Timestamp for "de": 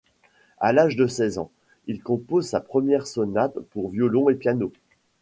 0.95-1.05